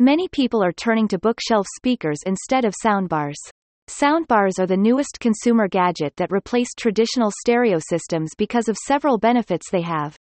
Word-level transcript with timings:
Many 0.00 0.28
people 0.28 0.62
are 0.62 0.70
turning 0.70 1.08
to 1.08 1.18
bookshelf 1.18 1.66
speakers 1.76 2.20
instead 2.24 2.64
of 2.64 2.72
soundbars. 2.84 3.34
Soundbars 3.88 4.60
are 4.60 4.66
the 4.68 4.76
newest 4.76 5.18
consumer 5.18 5.66
gadget 5.66 6.14
that 6.18 6.30
replaced 6.30 6.78
traditional 6.78 7.32
stereo 7.40 7.80
systems 7.80 8.30
because 8.38 8.68
of 8.68 8.76
several 8.76 9.18
benefits 9.18 9.72
they 9.72 9.82
have. 9.82 10.16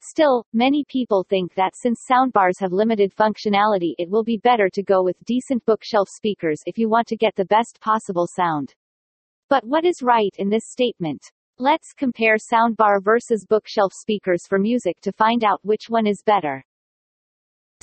Still, 0.00 0.46
many 0.52 0.84
people 0.88 1.26
think 1.28 1.52
that 1.56 1.74
since 1.74 2.06
soundbars 2.08 2.60
have 2.60 2.70
limited 2.70 3.12
functionality 3.16 3.94
it 3.98 4.08
will 4.08 4.22
be 4.22 4.36
better 4.36 4.68
to 4.74 4.82
go 4.84 5.02
with 5.02 5.16
decent 5.24 5.64
bookshelf 5.64 6.06
speakers 6.08 6.60
if 6.64 6.78
you 6.78 6.88
want 6.88 7.08
to 7.08 7.16
get 7.16 7.34
the 7.34 7.46
best 7.46 7.80
possible 7.80 8.28
sound. 8.32 8.72
But 9.48 9.64
what 9.64 9.84
is 9.84 10.04
right 10.04 10.34
in 10.38 10.50
this 10.50 10.70
statement? 10.70 11.20
Let's 11.58 11.92
compare 11.92 12.36
soundbar 12.36 13.02
versus 13.02 13.44
bookshelf 13.44 13.92
speakers 13.92 14.46
for 14.48 14.60
music 14.60 15.00
to 15.00 15.10
find 15.10 15.42
out 15.42 15.58
which 15.64 15.86
one 15.88 16.06
is 16.06 16.22
better. 16.24 16.64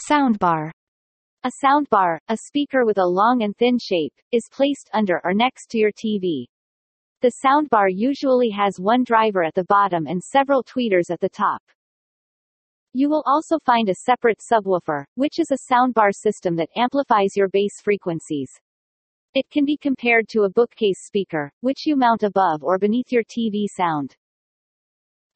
Soundbar 0.08 0.72
A 1.44 1.52
soundbar, 1.62 2.20
a 2.30 2.38
speaker 2.38 2.86
with 2.86 2.98
a 3.00 3.06
long 3.06 3.44
and 3.44 3.58
thin 3.58 3.78
shape, 3.78 4.14
is 4.32 4.48
placed 4.50 4.90
under 4.94 5.20
or 5.26 5.34
next 5.34 5.70
to 5.72 5.78
your 5.78 5.92
TV. 5.92 6.46
The 7.22 7.34
soundbar 7.44 7.90
usually 7.92 8.50
has 8.52 8.80
one 8.80 9.04
driver 9.04 9.44
at 9.44 9.56
the 9.56 9.66
bottom 9.66 10.08
and 10.08 10.24
several 10.24 10.64
tweeters 10.64 11.10
at 11.10 11.20
the 11.20 11.28
top. 11.28 11.62
You 12.94 13.10
will 13.10 13.24
also 13.26 13.60
find 13.60 13.90
a 13.90 13.96
separate 13.96 14.40
subwoofer, 14.40 15.04
which 15.16 15.38
is 15.38 15.52
a 15.52 15.74
soundbar 15.74 16.14
system 16.14 16.56
that 16.56 16.70
amplifies 16.78 17.36
your 17.36 17.50
bass 17.50 17.82
frequencies. 17.82 18.52
It 19.34 19.50
can 19.50 19.66
be 19.66 19.76
compared 19.76 20.30
to 20.30 20.44
a 20.44 20.50
bookcase 20.50 21.02
speaker, 21.06 21.52
which 21.60 21.86
you 21.86 21.98
mount 21.98 22.24
above 22.24 22.64
or 22.64 22.78
beneath 22.78 23.12
your 23.12 23.24
TV 23.24 23.66
sound. 23.68 24.16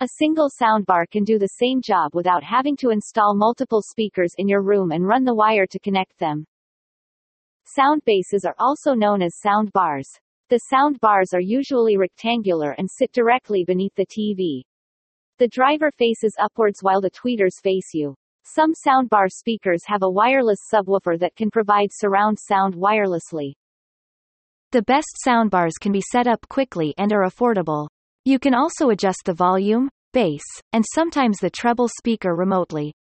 A 0.03 0.17
single 0.19 0.49
soundbar 0.49 1.09
can 1.09 1.23
do 1.23 1.39
the 1.39 1.55
same 1.61 1.81
job 1.81 2.13
without 2.13 2.43
having 2.43 2.75
to 2.75 2.89
install 2.89 3.33
multiple 3.33 3.81
speakers 3.81 4.33
in 4.37 4.49
your 4.49 4.61
room 4.61 4.91
and 4.91 5.07
run 5.07 5.23
the 5.23 5.33
wire 5.33 5.65
to 5.67 5.79
connect 5.79 6.19
them. 6.19 6.43
Sound 7.63 8.01
bases 8.03 8.43
are 8.43 8.55
also 8.59 8.93
known 8.93 9.21
as 9.21 9.39
sound 9.39 9.71
bars. 9.71 10.09
The 10.49 10.59
sound 10.69 10.99
bars 10.99 11.33
are 11.33 11.39
usually 11.39 11.95
rectangular 11.95 12.71
and 12.71 12.89
sit 12.91 13.13
directly 13.13 13.63
beneath 13.63 13.95
the 13.95 14.05
TV. 14.05 14.63
The 15.37 15.47
driver 15.47 15.89
faces 15.97 16.35
upwards 16.37 16.79
while 16.81 16.99
the 16.99 17.09
tweeters 17.09 17.61
face 17.63 17.91
you. 17.93 18.13
Some 18.43 18.73
soundbar 18.85 19.29
speakers 19.29 19.83
have 19.85 20.03
a 20.03 20.11
wireless 20.11 20.59
subwoofer 20.69 21.17
that 21.19 21.37
can 21.37 21.49
provide 21.49 21.91
surround 21.93 22.37
sound 22.37 22.73
wirelessly. 22.75 23.53
The 24.73 24.81
best 24.81 25.15
soundbars 25.25 25.79
can 25.79 25.93
be 25.93 26.03
set 26.11 26.27
up 26.27 26.45
quickly 26.49 26.93
and 26.97 27.13
are 27.13 27.25
affordable. 27.25 27.87
You 28.25 28.39
can 28.39 28.53
also 28.53 28.89
adjust 28.89 29.23
the 29.25 29.33
volume, 29.33 29.89
bass, 30.13 30.43
and 30.71 30.85
sometimes 30.93 31.39
the 31.39 31.49
treble 31.49 31.89
speaker 31.89 32.35
remotely. 32.35 32.93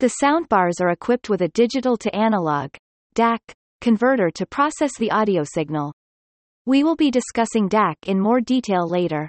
The 0.00 0.14
soundbars 0.22 0.80
are 0.80 0.90
equipped 0.90 1.28
with 1.28 1.42
a 1.42 1.48
digital 1.48 1.96
to 1.98 2.14
analog 2.14 2.70
DAC 3.14 3.38
converter 3.80 4.30
to 4.30 4.46
process 4.46 4.96
the 4.98 5.10
audio 5.10 5.44
signal. 5.44 5.92
We 6.66 6.84
will 6.84 6.96
be 6.96 7.10
discussing 7.10 7.68
DAC 7.68 7.94
in 8.06 8.20
more 8.20 8.40
detail 8.40 8.88
later. 8.88 9.28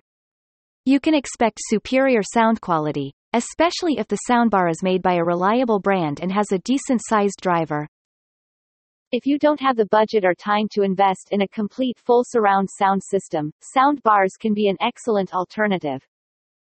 You 0.85 0.99
can 0.99 1.13
expect 1.13 1.59
superior 1.61 2.21
sound 2.23 2.61
quality, 2.61 3.13
especially 3.33 3.97
if 3.97 4.07
the 4.07 4.19
soundbar 4.29 4.69
is 4.69 4.81
made 4.81 5.01
by 5.01 5.15
a 5.15 5.23
reliable 5.23 5.79
brand 5.79 6.19
and 6.21 6.31
has 6.31 6.51
a 6.51 6.59
decent 6.59 7.01
sized 7.03 7.39
driver. 7.41 7.87
If 9.11 9.25
you 9.25 9.39
don't 9.39 9.59
have 9.59 9.75
the 9.75 9.87
budget 9.87 10.23
or 10.23 10.35
time 10.35 10.67
to 10.73 10.83
invest 10.83 11.29
in 11.31 11.41
a 11.41 11.47
complete 11.47 11.97
full 11.97 12.23
surround 12.27 12.69
sound 12.77 13.01
system, 13.03 13.51
sound 13.61 14.03
bars 14.03 14.33
can 14.39 14.53
be 14.53 14.67
an 14.67 14.77
excellent 14.81 15.33
alternative. 15.33 16.01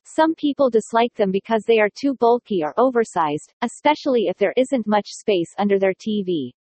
Some 0.06 0.36
people 0.36 0.70
dislike 0.70 1.14
them 1.16 1.31
because 1.31 1.64
they 1.66 1.80
are 1.80 1.89
too 2.00 2.14
bulky 2.14 2.64
or 2.64 2.73
oversized, 2.78 3.52
especially 3.64 4.28
if 4.28 4.38
there 4.38 4.53
isn't 4.56 4.86
much 4.86 5.08
space 5.08 5.50
under 5.58 5.80
their 5.80 5.94
TV. 5.94 6.52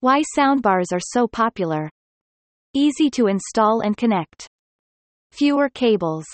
Why 0.00 0.22
soundbars 0.38 0.92
are 0.92 1.00
so 1.00 1.26
popular. 1.26 1.90
Easy 2.74 3.10
to 3.10 3.26
install 3.26 3.80
and 3.80 3.96
connect. 3.96 4.46
Fewer 5.32 5.68
cables. 5.68 6.26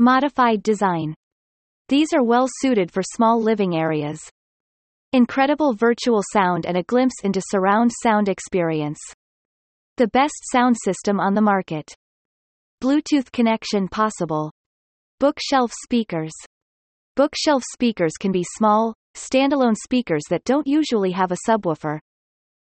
Modified 0.00 0.64
design. 0.64 1.14
These 1.88 2.12
are 2.12 2.24
well 2.24 2.48
suited 2.60 2.90
for 2.90 3.02
small 3.02 3.40
living 3.40 3.76
areas. 3.76 4.20
Incredible 5.12 5.74
virtual 5.74 6.22
sound 6.32 6.66
and 6.66 6.76
a 6.76 6.82
glimpse 6.82 7.22
into 7.22 7.40
surround 7.50 7.92
sound 8.02 8.28
experience. 8.28 9.00
The 9.96 10.08
best 10.08 10.34
sound 10.50 10.76
system 10.82 11.20
on 11.20 11.34
the 11.34 11.40
market. 11.40 11.94
Bluetooth 12.82 13.30
connection 13.30 13.86
possible. 13.86 14.50
Bookshelf 15.20 15.70
speakers. 15.84 16.32
Bookshelf 17.14 17.62
speakers 17.74 18.12
can 18.18 18.32
be 18.32 18.42
small, 18.56 18.94
standalone 19.14 19.76
speakers 19.76 20.22
that 20.30 20.44
don't 20.44 20.66
usually 20.66 21.10
have 21.10 21.30
a 21.30 21.36
subwoofer. 21.46 21.98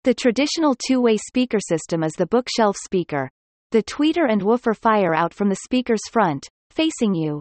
The 0.03 0.15
traditional 0.15 0.75
two-way 0.75 1.17
speaker 1.17 1.59
system 1.61 2.03
is 2.03 2.11
the 2.15 2.27
bookshelf 2.27 2.75
speaker, 2.85 3.31
the 3.71 3.85
tweeter 3.85 4.29
and 4.29 4.43
woofer 4.43 4.75
fire 4.75 5.15
out 5.15 5.33
from 5.33 5.49
the 5.49 5.61
speaker's 5.63 6.01
front, 6.11 6.49
facing 6.73 7.15
you. 7.15 7.41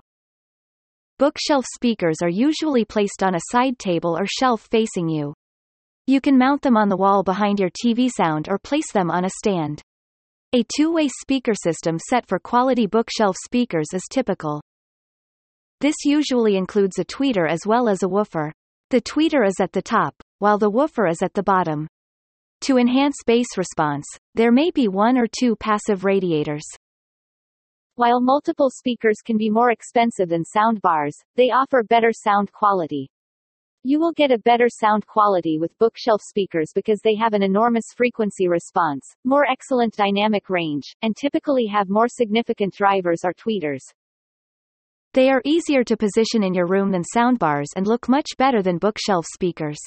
Bookshelf 1.17 1.65
speakers 1.73 2.17
are 2.21 2.29
usually 2.29 2.85
placed 2.85 3.23
on 3.23 3.33
a 3.33 3.41
side 3.49 3.79
table 3.79 4.15
or 4.15 4.27
shelf 4.27 4.67
facing 4.69 5.09
you. 5.09 5.33
You 6.05 6.21
can 6.21 6.37
mount 6.37 6.61
them 6.61 6.77
on 6.77 6.87
the 6.87 6.97
wall 6.97 7.23
behind 7.23 7.59
your 7.59 7.71
TV 7.83 8.11
sound 8.15 8.47
or 8.47 8.59
place 8.59 8.91
them 8.93 9.09
on 9.09 9.25
a 9.25 9.31
stand. 9.31 9.81
A 10.53 10.63
two-way 10.77 11.07
speaker 11.07 11.53
system 11.55 11.97
set 11.97 12.27
for 12.27 12.37
quality 12.37 12.85
bookshelf 12.85 13.35
speakers 13.43 13.87
is 13.91 14.03
typical. 14.11 14.61
This 15.81 15.95
usually 16.03 16.57
includes 16.57 16.99
a 16.99 17.05
tweeter 17.05 17.49
as 17.49 17.61
well 17.65 17.87
as 17.87 18.03
a 18.03 18.09
woofer. 18.09 18.51
The 18.89 18.99
tweeter 18.99 19.47
is 19.47 19.61
at 19.61 19.71
the 19.71 19.81
top, 19.81 20.13
while 20.39 20.57
the 20.57 20.69
woofer 20.69 21.07
is 21.07 21.21
at 21.21 21.33
the 21.33 21.43
bottom. 21.43 21.87
To 22.61 22.77
enhance 22.77 23.15
bass 23.25 23.47
response, 23.57 24.05
there 24.35 24.51
may 24.51 24.71
be 24.71 24.89
one 24.89 25.17
or 25.17 25.25
two 25.25 25.55
passive 25.55 26.03
radiators. 26.03 26.65
While 27.95 28.19
multiple 28.19 28.69
speakers 28.69 29.17
can 29.23 29.37
be 29.37 29.49
more 29.49 29.71
expensive 29.71 30.27
than 30.27 30.43
soundbars, 30.53 31.13
they 31.37 31.51
offer 31.51 31.83
better 31.83 32.11
sound 32.11 32.51
quality. 32.51 33.09
You 33.83 34.01
will 34.01 34.11
get 34.11 34.31
a 34.31 34.37
better 34.39 34.67
sound 34.67 35.07
quality 35.07 35.59
with 35.59 35.77
bookshelf 35.77 36.21
speakers 36.21 36.71
because 36.75 36.99
they 37.01 37.15
have 37.15 37.33
an 37.33 37.43
enormous 37.43 37.85
frequency 37.95 38.49
response, 38.49 39.15
more 39.23 39.49
excellent 39.49 39.95
dynamic 39.95 40.49
range, 40.49 40.93
and 41.01 41.15
typically 41.15 41.67
have 41.67 41.87
more 41.87 42.09
significant 42.09 42.73
drivers 42.73 43.21
or 43.23 43.33
tweeters. 43.33 43.79
They 45.13 45.29
are 45.29 45.41
easier 45.43 45.83
to 45.83 45.97
position 45.97 46.43
in 46.43 46.53
your 46.53 46.67
room 46.67 46.91
than 46.91 47.03
soundbars 47.15 47.67
and 47.75 47.87
look 47.87 48.07
much 48.07 48.27
better 48.37 48.61
than 48.61 48.77
bookshelf 48.77 49.25
speakers. 49.33 49.79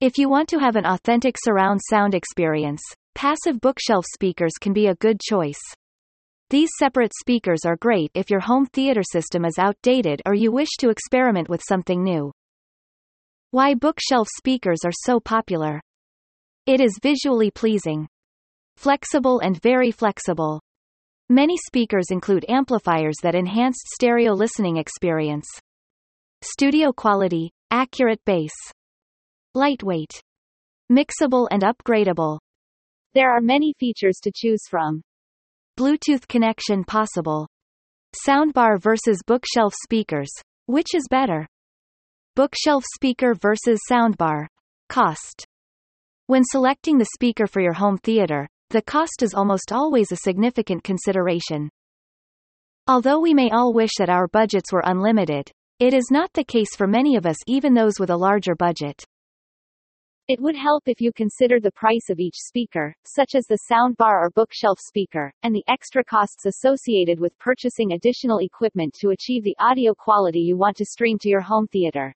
If 0.00 0.16
you 0.16 0.30
want 0.30 0.48
to 0.48 0.58
have 0.58 0.76
an 0.76 0.86
authentic 0.86 1.36
surround 1.38 1.80
sound 1.90 2.14
experience, 2.14 2.80
passive 3.14 3.60
bookshelf 3.60 4.06
speakers 4.14 4.52
can 4.58 4.72
be 4.72 4.86
a 4.86 4.94
good 4.94 5.20
choice. 5.20 5.60
These 6.48 6.70
separate 6.78 7.12
speakers 7.20 7.60
are 7.66 7.76
great 7.76 8.10
if 8.14 8.30
your 8.30 8.40
home 8.40 8.64
theater 8.64 9.02
system 9.02 9.44
is 9.44 9.58
outdated 9.58 10.22
or 10.24 10.34
you 10.34 10.50
wish 10.50 10.70
to 10.78 10.88
experiment 10.88 11.50
with 11.50 11.60
something 11.68 12.02
new. 12.02 12.32
Why 13.50 13.74
bookshelf 13.74 14.28
speakers 14.38 14.78
are 14.86 14.92
so 14.92 15.20
popular. 15.20 15.82
It 16.64 16.80
is 16.80 16.98
visually 17.02 17.50
pleasing. 17.50 18.08
Flexible 18.76 19.40
and 19.40 19.60
very 19.60 19.90
flexible. 19.90 20.60
Many 21.32 21.56
speakers 21.56 22.06
include 22.10 22.44
amplifiers 22.48 23.14
that 23.22 23.36
enhanced 23.36 23.86
stereo 23.94 24.32
listening 24.32 24.78
experience. 24.78 25.46
Studio 26.42 26.90
quality, 26.90 27.52
accurate 27.70 28.18
bass. 28.26 28.50
Lightweight. 29.54 30.10
Mixable 30.90 31.46
and 31.52 31.62
upgradable. 31.62 32.40
There 33.14 33.30
are 33.30 33.40
many 33.40 33.72
features 33.78 34.18
to 34.24 34.32
choose 34.34 34.62
from. 34.68 35.02
Bluetooth 35.78 36.26
connection 36.26 36.82
possible. 36.82 37.46
Soundbar 38.26 38.82
versus 38.82 39.22
bookshelf 39.24 39.72
speakers. 39.84 40.32
Which 40.66 40.96
is 40.96 41.06
better? 41.08 41.46
Bookshelf 42.34 42.82
speaker 42.96 43.36
versus 43.40 43.78
soundbar. 43.88 44.48
Cost. 44.88 45.46
When 46.26 46.42
selecting 46.42 46.98
the 46.98 47.10
speaker 47.14 47.46
for 47.46 47.60
your 47.60 47.74
home 47.74 47.98
theater, 47.98 48.48
the 48.70 48.82
cost 48.82 49.22
is 49.22 49.34
almost 49.34 49.72
always 49.72 50.12
a 50.12 50.16
significant 50.16 50.84
consideration. 50.84 51.68
Although 52.86 53.18
we 53.18 53.34
may 53.34 53.50
all 53.50 53.74
wish 53.74 53.90
that 53.98 54.08
our 54.08 54.28
budgets 54.28 54.72
were 54.72 54.84
unlimited, 54.86 55.50
it 55.80 55.92
is 55.92 56.08
not 56.10 56.32
the 56.34 56.44
case 56.44 56.76
for 56.76 56.86
many 56.86 57.16
of 57.16 57.26
us 57.26 57.36
even 57.48 57.74
those 57.74 57.94
with 57.98 58.10
a 58.10 58.16
larger 58.16 58.54
budget. 58.54 59.04
It 60.28 60.40
would 60.40 60.54
help 60.54 60.84
if 60.86 61.00
you 61.00 61.12
consider 61.12 61.58
the 61.58 61.72
price 61.72 62.10
of 62.10 62.20
each 62.20 62.36
speaker, 62.36 62.94
such 63.04 63.34
as 63.34 63.46
the 63.46 63.58
soundbar 63.68 64.20
or 64.22 64.30
bookshelf 64.30 64.78
speaker, 64.80 65.32
and 65.42 65.52
the 65.52 65.64
extra 65.66 66.04
costs 66.04 66.46
associated 66.46 67.18
with 67.18 67.36
purchasing 67.40 67.92
additional 67.92 68.38
equipment 68.38 68.94
to 69.00 69.10
achieve 69.10 69.42
the 69.42 69.56
audio 69.58 69.92
quality 69.94 70.38
you 70.38 70.56
want 70.56 70.76
to 70.76 70.84
stream 70.84 71.18
to 71.22 71.28
your 71.28 71.40
home 71.40 71.66
theater. 71.66 72.14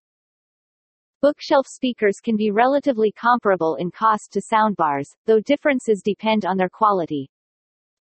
Bookshelf 1.25 1.67
speakers 1.67 2.17
can 2.23 2.37
be 2.37 2.50
relatively 2.50 3.11
comparable 3.11 3.76
in 3.76 3.91
cost 3.91 4.31
to 4.32 4.43
soundbars, 4.43 5.06
though 5.25 5.41
differences 5.41 6.03
depend 6.05 6.44
on 6.44 6.59
their 6.59 6.69
quality. 6.69 7.31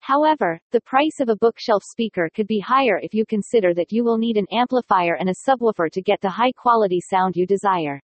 However, 0.02 0.60
the 0.74 0.82
price 0.82 1.22
of 1.22 1.30
a 1.30 1.38
bookshelf 1.38 1.84
speaker 1.90 2.30
could 2.36 2.48
be 2.48 2.60
higher 2.60 3.00
if 3.02 3.14
you 3.14 3.26
consider 3.26 3.74
that 3.76 3.94
you 3.94 4.04
will 4.04 4.18
need 4.18 4.36
an 4.36 4.46
amplifier 4.52 5.16
and 5.18 5.30
a 5.30 5.48
subwoofer 5.48 5.90
to 5.94 6.02
get 6.02 6.20
the 6.20 6.30
high 6.30 6.52
quality 6.52 7.00
sound 7.00 7.38
you 7.38 7.48
desire. 7.48 8.02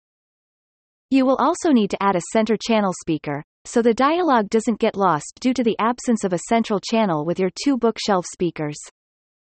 You 1.11 1.25
will 1.25 1.37
also 1.37 1.71
need 1.71 1.91
to 1.91 2.03
add 2.03 2.17
a 2.17 2.31
center 2.33 2.57
channel 2.61 2.91
speaker, 2.99 3.41
so 3.63 3.81
the 3.81 3.93
dialogue 3.93 4.49
doesn't 4.49 4.81
get 4.81 4.97
lost 4.97 5.37
due 5.39 5.53
to 5.53 5.63
the 5.63 5.77
absence 5.79 6.25
of 6.25 6.33
a 6.33 6.39
central 6.49 6.81
channel 6.81 7.23
with 7.23 7.39
your 7.39 7.51
two 7.63 7.77
bookshelf 7.77 8.25
speakers. 8.33 8.75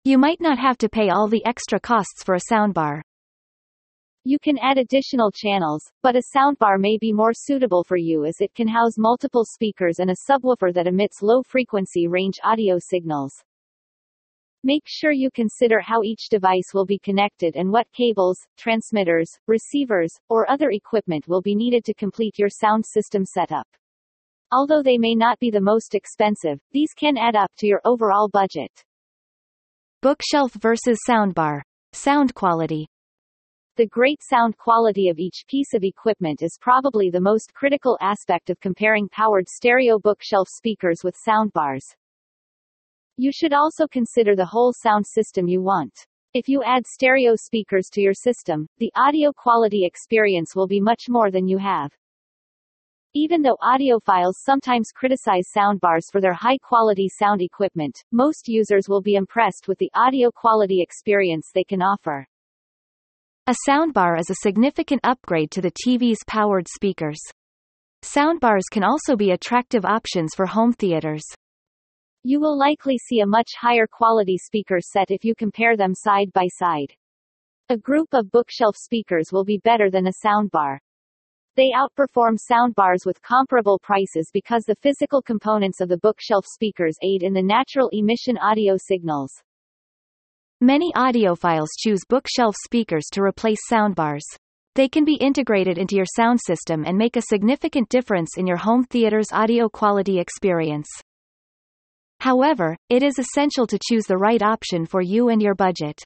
You 0.05 0.19
might 0.19 0.41
not 0.41 0.61
have 0.61 0.79
to 0.79 0.89
pay 0.89 1.09
all 1.09 1.27
the 1.27 1.45
extra 1.45 1.81
costs 1.81 2.23
for 2.23 2.37
a 2.37 2.41
soundbar. 2.49 3.01
You 4.29 4.39
can 4.39 4.59
add 4.59 4.77
additional 4.77 5.31
channels, 5.31 5.91
but 6.03 6.15
a 6.15 6.23
soundbar 6.37 6.79
may 6.79 6.99
be 6.99 7.15
more 7.15 7.33
suitable 7.33 7.83
for 7.83 7.97
you 7.97 8.27
as 8.27 8.43
it 8.43 8.55
can 8.55 8.69
house 8.69 8.99
multiple 8.99 9.43
speakers 9.43 10.01
and 10.01 10.11
a 10.11 10.17
subwoofer 10.29 10.75
that 10.75 10.87
emits 10.87 11.23
low-frequency 11.23 12.09
range 12.09 12.35
audio 12.45 12.77
signals. 12.79 13.33
Make 14.63 14.83
sure 14.87 15.13
you 15.13 15.31
consider 15.31 15.81
how 15.81 16.03
each 16.03 16.29
device 16.29 16.75
will 16.75 16.85
be 16.85 16.99
connected 16.99 17.57
and 17.57 17.73
what 17.73 17.91
cables, 17.93 18.39
transmitters, 18.59 19.31
receivers, 19.47 20.13
or 20.29 20.51
other 20.51 20.73
equipment 20.73 21.27
will 21.27 21.41
be 21.41 21.55
needed 21.55 21.83
to 21.87 21.95
complete 21.95 22.39
your 22.39 22.51
sound 22.51 22.85
system 22.85 23.25
setup. 23.25 23.67
Although 24.53 24.83
they 24.83 24.99
may 24.99 25.15
not 25.15 25.39
be 25.39 25.51
the 25.51 25.59
most 25.59 25.95
expensive, 25.95 26.61
these 26.71 26.93
can 26.95 27.17
add 27.17 27.35
up 27.35 27.51
to 27.61 27.67
your 27.67 27.81
overall 27.87 28.29
budget. 28.29 28.85
Bookshelf 30.03 30.53
versus 30.61 30.99
soundbar. 31.09 31.63
Sound 31.95 32.35
quality. 32.35 32.89
The 33.79 33.87
great 33.87 34.25
sound 34.25 34.57
quality 34.57 35.09
of 35.09 35.21
each 35.21 35.45
piece 35.47 35.73
of 35.73 35.85
equipment 35.85 36.43
is 36.43 36.59
probably 36.61 37.11
the 37.11 37.21
most 37.21 37.55
critical 37.55 37.97
aspect 38.01 38.51
of 38.51 38.59
comparing 38.59 39.09
powered 39.09 39.49
stereo 39.49 40.01
bookshelf 40.01 40.49
speakers 40.49 41.05
with 41.05 41.15
soundbars. 41.15 41.95
You 43.19 43.31
should 43.31 43.53
also 43.53 43.87
consider 43.87 44.35
the 44.35 44.45
whole 44.45 44.73
sound 44.73 45.07
system 45.07 45.47
you 45.47 45.63
want. 45.63 45.95
If 46.35 46.49
you 46.49 46.65
add 46.65 46.89
stereo 46.89 47.37
speakers 47.37 47.89
to 47.93 48.01
your 48.01 48.15
system, 48.15 48.67
the 48.79 48.91
audio 48.97 49.33
quality 49.33 49.85
experience 49.85 50.57
will 50.57 50.67
be 50.67 50.81
much 50.81 51.05
more 51.09 51.31
than 51.31 51.47
you 51.47 51.59
have. 51.59 51.93
Even 53.15 53.43
though 53.43 53.59
audiophiles 53.63 54.39
sometimes 54.39 54.91
criticize 54.91 55.53
soundbars 55.57 56.11
for 56.11 56.21
their 56.21 56.35
high-quality 56.35 57.09
sound 57.11 57.43
equipment, 57.43 58.03
most 58.11 58.49
users 58.49 58.89
will 58.89 59.03
be 59.03 59.15
impressed 59.15 59.69
with 59.69 59.79
the 59.79 59.93
audio 59.95 60.33
quality 60.33 60.83
experience 60.83 61.53
they 61.55 61.63
can 61.63 61.81
offer. 61.81 62.27
A 63.49 63.55
soundbar 63.67 64.21
is 64.21 64.29
a 64.29 64.43
significant 64.43 65.01
upgrade 65.05 65.51
to 65.53 65.63
the 65.63 65.73
TV's 65.73 66.19
powered 66.27 66.69
speakers. 66.69 67.19
Soundbars 68.03 68.65
can 68.71 68.85
also 68.85 69.17
be 69.17 69.31
attractive 69.31 69.87
options 69.87 70.35
for 70.37 70.45
home 70.45 70.75
theaters. 70.75 71.23
You 72.25 72.41
will 72.41 72.59
likely 72.59 72.99
see 72.99 73.21
a 73.21 73.27
much 73.27 73.49
higher 73.59 73.87
quality 73.91 74.37
speaker 74.37 74.81
set 74.83 75.11
if 75.11 75.25
you 75.25 75.35
compare 75.35 75.79
them 75.79 75.95
side 75.95 76.31
by 76.35 76.47
side. 76.59 76.93
A 77.71 77.79
group 77.79 78.09
of 78.13 78.31
bookshelf 78.31 78.77
speakers 78.77 79.31
will 79.33 79.47
be 79.47 79.63
better 79.65 79.91
than 79.91 80.09
a 80.09 80.13
soundbar. 80.23 80.77
They 81.57 81.73
outperform 81.75 82.37
soundbars 82.53 83.07
with 83.07 83.23
comparable 83.23 83.79
prices 83.79 84.29
because 84.31 84.65
the 84.65 84.77
physical 84.83 85.23
components 85.23 85.81
of 85.81 85.89
the 85.89 85.97
bookshelf 85.97 86.45
speakers 86.47 86.99
aid 87.03 87.23
in 87.23 87.33
the 87.33 87.43
natural 87.43 87.89
emission 87.95 88.37
audio 88.37 88.77
signals. 88.77 89.33
Many 90.61 90.91
audiophiles 90.97 91.69
choose 91.79 92.01
bookshelf 92.09 92.57
speakers 92.65 93.05
to 93.13 93.23
replace 93.23 93.61
soundbars. 93.71 94.25
They 94.75 94.89
can 94.89 95.05
be 95.05 95.15
integrated 95.15 95.79
into 95.79 95.95
your 95.95 96.07
sound 96.17 96.41
system 96.45 96.85
and 96.85 96.99
make 96.99 97.15
a 97.15 97.23
significant 97.23 97.89
difference 97.91 98.31
in 98.37 98.45
your 98.45 98.57
home 98.57 98.83
theater's 98.83 99.29
audio 99.33 99.69
quality 99.69 100.19
experience. 100.19 100.89
However, 102.19 102.77
it 102.89 103.05
is 103.05 103.21
essential 103.21 103.69
to 103.69 103.79
choose 103.89 104.07
the 104.07 104.17
right 104.17 104.43
option 104.43 104.85
for 104.85 105.01
you 105.01 105.29
and 105.29 105.41
your 105.41 105.55
budget. 105.55 106.03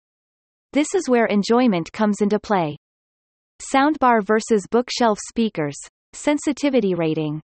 This 0.74 0.94
is 0.94 1.08
where 1.08 1.24
enjoyment 1.24 1.90
comes 1.90 2.20
into 2.20 2.38
play. 2.38 2.76
Soundbar 3.74 4.22
versus 4.22 4.66
bookshelf 4.70 5.18
speakers. 5.30 5.78
Sensitivity 6.12 6.94
rating. 6.94 7.40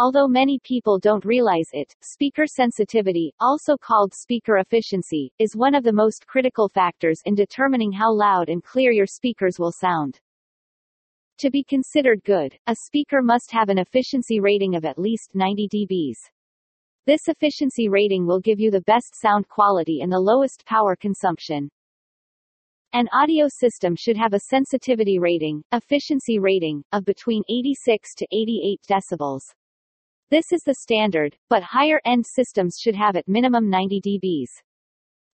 Although 0.00 0.28
many 0.28 0.58
people 0.58 0.98
don't 0.98 1.26
realize 1.26 1.68
it, 1.74 1.94
speaker 2.00 2.46
sensitivity, 2.46 3.34
also 3.38 3.76
called 3.76 4.14
speaker 4.14 4.56
efficiency, 4.56 5.30
is 5.38 5.54
one 5.54 5.74
of 5.74 5.84
the 5.84 5.92
most 5.92 6.26
critical 6.26 6.70
factors 6.70 7.20
in 7.26 7.34
determining 7.34 7.92
how 7.92 8.10
loud 8.10 8.48
and 8.48 8.64
clear 8.64 8.92
your 8.92 9.04
speakers 9.04 9.58
will 9.58 9.72
sound. 9.72 10.18
To 11.40 11.50
be 11.50 11.62
considered 11.62 12.24
good, 12.24 12.56
a 12.66 12.76
speaker 12.76 13.20
must 13.20 13.50
have 13.50 13.68
an 13.68 13.76
efficiency 13.76 14.40
rating 14.40 14.74
of 14.74 14.86
at 14.86 14.98
least 14.98 15.34
90 15.34 15.68
dBs. 15.68 16.16
This 17.04 17.28
efficiency 17.28 17.90
rating 17.90 18.26
will 18.26 18.40
give 18.40 18.58
you 18.58 18.70
the 18.70 18.86
best 18.92 19.14
sound 19.14 19.48
quality 19.48 20.00
and 20.00 20.10
the 20.10 20.18
lowest 20.18 20.64
power 20.64 20.96
consumption. 20.96 21.68
An 22.94 23.06
audio 23.12 23.48
system 23.48 23.96
should 23.96 24.16
have 24.16 24.32
a 24.32 24.40
sensitivity 24.48 25.18
rating, 25.18 25.62
efficiency 25.72 26.38
rating, 26.38 26.82
of 26.90 27.04
between 27.04 27.42
86 27.50 28.14
to 28.14 28.26
88 28.32 28.80
decibels. 28.88 29.42
This 30.30 30.52
is 30.52 30.62
the 30.62 30.76
standard, 30.76 31.36
but 31.48 31.64
higher-end 31.64 32.24
systems 32.24 32.78
should 32.80 32.94
have 32.94 33.16
at 33.16 33.26
minimum 33.26 33.68
90 33.68 34.00
dBs. 34.00 34.62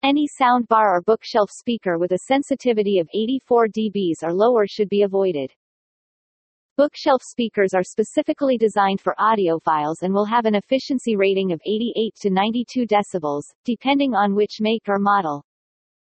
Any 0.03 0.27
soundbar 0.27 0.97
or 0.97 1.03
bookshelf 1.03 1.51
speaker 1.51 1.99
with 1.99 2.13
a 2.13 2.21
sensitivity 2.27 2.99
of 2.99 3.09
84 3.13 3.69
dBs 3.69 4.23
or 4.23 4.33
lower 4.33 4.67
should 4.67 4.89
be 4.89 5.03
avoided. 5.03 5.53
Bookshelf 6.79 7.23
speakers 7.23 7.75
are 7.75 7.83
specifically 7.83 8.57
designed 8.57 9.03
for 9.03 9.15
audiophiles 9.19 10.01
and 10.01 10.15
will 10.15 10.25
have 10.25 10.47
an 10.47 10.55
efficiency 10.55 11.15
rating 11.15 11.53
of 11.53 11.61
88 11.67 12.15
to 12.23 12.31
92 12.31 12.87
decibels, 12.87 13.53
depending 13.67 14.15
on 14.15 14.35
which 14.35 14.63
make 14.63 14.89
or 14.89 14.99
model. 14.99 15.45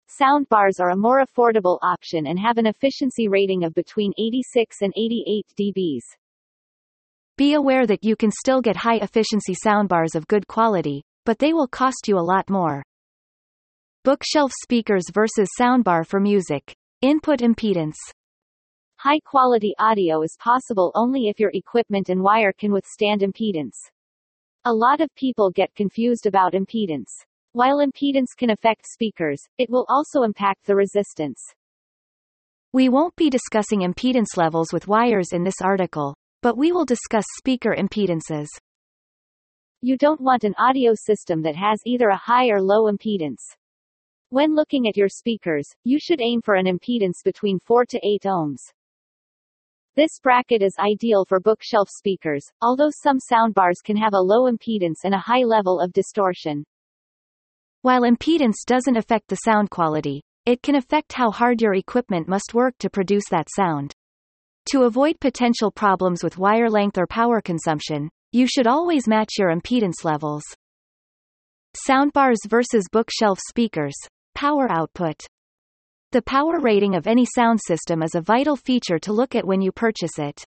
Soundbars 0.10 0.80
are 0.80 0.92
a 0.92 0.96
more 0.96 1.26
affordable 1.26 1.78
option 1.82 2.28
and 2.28 2.40
have 2.40 2.58
an 2.58 2.68
efficiency 2.68 3.28
rating 3.28 3.66
of 3.66 3.74
between 3.74 4.14
86 4.18 4.82
and 4.82 4.94
88 4.96 5.46
dBs. 5.60 6.04
Be 7.38 7.54
aware 7.54 7.86
that 7.86 8.04
you 8.04 8.16
can 8.16 8.32
still 8.32 8.62
get 8.62 8.76
high-efficiency 8.76 9.54
soundbars 9.64 10.16
of 10.16 10.28
good 10.28 10.48
quality, 10.48 11.04
but 11.24 11.38
they 11.38 11.54
will 11.54 11.68
cost 11.68 12.08
you 12.08 12.18
a 12.18 12.30
lot 12.34 12.50
more. 12.50 12.82
Bookshelf 14.04 14.52
speakers 14.64 15.04
versus 15.14 15.48
soundbar 15.60 16.04
for 16.04 16.20
music. 16.20 16.74
Input 17.04 17.42
impedance. 17.42 17.94
High-quality 18.96 19.76
audio 19.78 20.24
is 20.24 20.36
possible 20.40 20.92
only 20.96 21.28
if 21.28 21.40
your 21.40 21.52
equipment 21.54 22.10
and 22.10 22.24
wire 22.24 22.54
can 22.58 22.72
withstand 22.72 23.22
impedance. 23.22 23.78
A 24.66 24.74
lot 24.74 25.00
of 25.00 25.14
people 25.14 25.52
get 25.52 25.76
confused 25.76 26.26
about 26.26 26.54
impedance. 26.54 27.12
While 27.52 27.86
impedance 27.86 28.36
can 28.36 28.50
affect 28.50 28.88
speakers, 28.92 29.44
it 29.60 29.70
will 29.70 29.86
also 29.90 30.24
impact 30.24 30.66
the 30.66 30.76
resistance. 30.76 31.40
We 32.74 32.90
won't 32.90 33.16
be 33.16 33.30
discussing 33.30 33.82
impedance 33.82 34.36
levels 34.36 34.74
with 34.74 34.88
wires 34.88 35.34
in 35.34 35.44
this 35.44 35.62
article, 35.62 36.16
but 36.42 36.58
we 36.58 36.72
will 36.72 36.86
discuss 36.86 37.26
speaker 37.38 37.76
impedances. 37.78 38.48
You 39.82 39.98
don't 39.98 40.22
want 40.22 40.44
an 40.44 40.56
audio 40.58 40.94
system 40.96 41.42
that 41.44 41.56
has 41.56 41.80
either 41.86 42.10
a 42.10 42.18
high 42.18 42.50
or 42.50 42.62
low 42.62 42.92
impedance. 42.92 43.42
When 44.30 44.56
looking 44.56 44.88
at 44.88 44.98
your 44.98 45.08
speakers, 45.08 45.68
you 45.84 46.00
should 46.00 46.22
aim 46.22 46.42
for 46.42 46.56
an 46.56 46.66
impedance 46.66 47.24
between 47.24 47.60
4 47.60 47.86
to 47.86 48.00
8 48.04 48.24
ohms. 48.24 48.60
This 49.96 50.20
bracket 50.22 50.62
is 50.62 50.76
ideal 50.80 51.26
for 51.26 51.40
bookshelf 51.40 51.90
speakers, 51.90 52.46
although 52.62 52.92
some 52.92 53.18
soundbars 53.32 53.84
can 53.84 53.98
have 53.98 54.14
a 54.14 54.20
low 54.20 54.52
impedance 54.52 54.98
and 55.04 55.14
a 55.14 55.20
high 55.20 55.44
level 55.44 55.80
of 55.80 55.94
distortion. 55.94 56.64
While 57.82 58.02
impedance 58.02 58.66
doesn't 58.66 58.98
affect 58.98 59.28
the 59.28 59.38
sound 59.38 59.70
quality, 59.70 60.22
it 60.46 60.62
can 60.62 60.76
affect 60.76 61.14
how 61.14 61.32
hard 61.32 61.62
your 61.62 61.74
equipment 61.74 62.28
must 62.28 62.54
work 62.54 62.78
to 62.80 62.90
produce 62.90 63.30
that 63.30 63.48
sound. 63.56 63.96
To 64.72 64.84
avoid 64.84 65.22
potential 65.22 65.72
problems 65.72 66.22
with 66.22 66.38
wire 66.38 66.70
length 66.70 66.98
or 66.98 67.08
power 67.08 67.40
consumption, 67.40 68.10
you 68.34 68.48
should 68.48 68.68
always 68.68 69.08
match 69.08 69.36
your 69.40 69.56
impedance 69.56 70.04
levels. 70.04 70.44
Soundbars 71.88 72.40
versus 72.50 72.84
bookshelf 72.92 73.40
speakers. 73.48 73.96
Power 74.36 74.70
output. 74.70 75.22
The 76.12 76.22
power 76.22 76.60
rating 76.60 76.96
of 76.96 77.08
any 77.08 77.26
sound 77.26 77.62
system 77.66 78.04
is 78.04 78.14
a 78.14 78.22
vital 78.22 78.58
feature 78.58 79.00
to 79.00 79.14
look 79.14 79.36
at 79.36 79.48
when 79.48 79.62
you 79.62 79.72
purchase 79.72 80.20
it. 80.20 80.44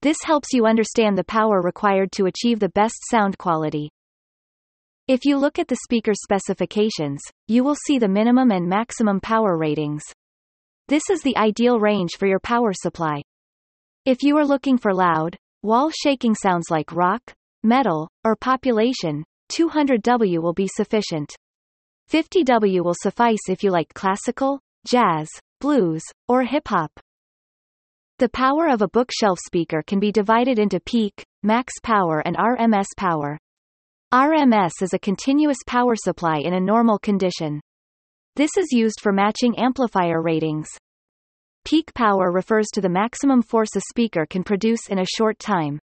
This 0.00 0.18
helps 0.24 0.52
you 0.52 0.66
understand 0.66 1.18
the 1.18 1.24
power 1.24 1.60
required 1.60 2.12
to 2.12 2.26
achieve 2.26 2.60
the 2.60 2.68
best 2.68 3.02
sound 3.10 3.36
quality. 3.36 3.90
If 5.08 5.24
you 5.24 5.36
look 5.36 5.58
at 5.58 5.66
the 5.66 5.78
speaker 5.82 6.12
specifications, 6.14 7.20
you 7.48 7.64
will 7.64 7.76
see 7.86 7.98
the 7.98 8.06
minimum 8.06 8.52
and 8.52 8.68
maximum 8.68 9.18
power 9.18 9.58
ratings. 9.58 10.04
This 10.86 11.10
is 11.10 11.22
the 11.22 11.36
ideal 11.36 11.80
range 11.80 12.10
for 12.16 12.26
your 12.26 12.40
power 12.40 12.72
supply. 12.72 13.22
If 14.06 14.22
you 14.22 14.38
are 14.38 14.46
looking 14.46 14.78
for 14.78 14.94
loud, 14.94 15.36
wall-shaking 15.62 16.34
sounds 16.34 16.70
like 16.70 16.90
rock, 16.92 17.20
metal, 17.62 18.08
or 18.24 18.34
population, 18.34 19.22
200W 19.52 20.40
will 20.40 20.54
be 20.54 20.66
sufficient. 20.66 21.36
50W 22.10 22.82
will 22.82 22.94
suffice 22.94 23.48
if 23.50 23.62
you 23.62 23.70
like 23.70 23.92
classical, 23.92 24.58
jazz, 24.86 25.28
blues, 25.60 26.02
or 26.28 26.44
hip-hop. 26.44 26.90
The 28.18 28.30
power 28.30 28.68
of 28.68 28.80
a 28.80 28.88
bookshelf 28.88 29.38
speaker 29.44 29.82
can 29.86 30.00
be 30.00 30.10
divided 30.10 30.58
into 30.58 30.80
peak, 30.80 31.22
max 31.42 31.74
power 31.82 32.20
and 32.24 32.38
RMS 32.38 32.86
power. 32.96 33.38
RMS 34.14 34.72
is 34.80 34.94
a 34.94 34.98
continuous 34.98 35.58
power 35.66 35.94
supply 35.94 36.38
in 36.38 36.54
a 36.54 36.60
normal 36.60 36.98
condition. 36.98 37.60
This 38.34 38.50
is 38.56 38.72
used 38.72 39.00
for 39.02 39.12
matching 39.12 39.58
amplifier 39.58 40.22
ratings. 40.22 40.68
Peak 41.64 41.92
power 41.94 42.32
refers 42.32 42.66
to 42.72 42.80
the 42.80 42.88
maximum 42.88 43.42
force 43.42 43.76
a 43.76 43.80
speaker 43.90 44.26
can 44.26 44.42
produce 44.42 44.88
in 44.88 44.98
a 44.98 45.06
short 45.16 45.38
time. 45.38 45.78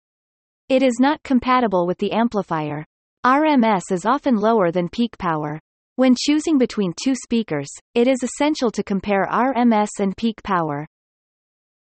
It 0.70 0.84
is 0.84 0.98
not 1.00 1.24
compatible 1.24 1.88
with 1.88 1.98
the 1.98 2.12
amplifier. 2.12 2.84
RMS 3.26 3.92
is 3.92 4.06
often 4.06 4.36
lower 4.38 4.72
than 4.72 4.90
peak 4.90 5.18
power. 5.18 5.60
When 5.96 6.16
choosing 6.18 6.58
between 6.58 6.94
two 7.04 7.16
speakers, 7.16 7.70
it 7.96 8.08
is 8.08 8.22
essential 8.22 8.70
to 8.72 8.84
compare 8.84 9.28
RMS 9.32 9.90
and 10.00 10.16
peak 10.18 10.44
power. 10.44 10.86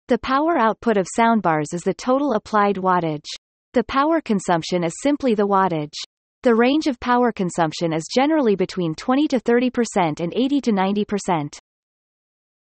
The 0.09 0.19
power 0.19 0.59
output 0.59 0.97
of 0.97 1.07
soundbars 1.19 1.73
is 1.73 1.83
the 1.83 1.95
total 1.95 2.35
applied 2.35 2.77
wattage. 2.77 3.27
The 3.75 3.85
power 3.85 4.21
consumption 4.21 4.85
is 4.85 4.95
simply 5.03 5.35
the 5.35 5.47
wattage. 5.47 5.97
The 6.43 6.55
range 6.55 6.87
of 6.87 7.01
power 7.01 7.33
consumption 7.33 7.93
is 7.93 8.09
generally 8.15 8.55
between 8.55 8.95
20 8.95 9.29
to 9.29 9.41
30% 9.41 10.21
and 10.21 10.33
80 10.35 10.61
to 10.63 10.73
90%. 10.73 11.59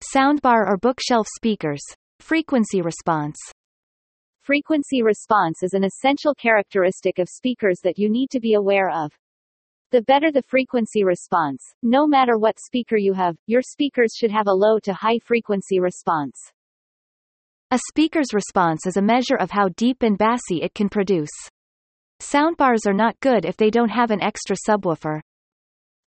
Soundbar 0.02 0.66
or 0.66 0.78
bookshelf 0.78 1.26
speakers. 1.36 1.82
Frequency 2.20 2.80
response. 2.80 3.36
Frequency 4.40 5.02
response 5.02 5.62
is 5.62 5.74
an 5.74 5.84
essential 5.84 6.34
characteristic 6.34 7.18
of 7.18 7.28
speakers 7.28 7.78
that 7.84 7.98
you 7.98 8.08
need 8.08 8.30
to 8.30 8.40
be 8.40 8.54
aware 8.54 8.88
of. 8.88 9.12
The 9.90 10.00
better 10.00 10.32
the 10.32 10.42
frequency 10.42 11.04
response, 11.04 11.62
no 11.82 12.06
matter 12.06 12.38
what 12.38 12.58
speaker 12.58 12.96
you 12.96 13.12
have, 13.12 13.36
your 13.46 13.60
speakers 13.60 14.14
should 14.16 14.30
have 14.30 14.46
a 14.48 14.54
low 14.54 14.78
to 14.84 14.94
high 14.94 15.18
frequency 15.18 15.80
response. 15.80 16.34
A 17.70 17.78
speaker's 17.90 18.32
response 18.32 18.86
is 18.86 18.96
a 18.96 19.02
measure 19.02 19.36
of 19.38 19.50
how 19.50 19.68
deep 19.76 20.02
and 20.02 20.16
bassy 20.16 20.62
it 20.62 20.74
can 20.74 20.88
produce. 20.88 21.28
Soundbars 22.20 22.86
are 22.86 22.94
not 22.94 23.20
good 23.20 23.44
if 23.44 23.58
they 23.58 23.68
don't 23.68 23.90
have 23.90 24.10
an 24.10 24.22
extra 24.22 24.56
subwoofer. 24.66 25.20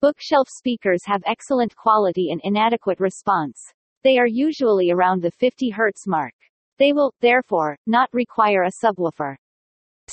Bookshelf 0.00 0.46
speakers 0.48 1.00
have 1.06 1.22
excellent 1.26 1.74
quality 1.74 2.28
and 2.30 2.40
inadequate 2.44 3.00
response. 3.00 3.60
They 4.02 4.18
are 4.18 4.26
usually 4.26 4.90
around 4.90 5.22
the 5.22 5.30
50 5.30 5.72
Hz 5.72 6.06
mark. 6.06 6.32
They 6.78 6.92
will, 6.92 7.12
therefore, 7.20 7.76
not 7.86 8.08
require 8.12 8.62
a 8.62 8.84
subwoofer. 8.84 9.36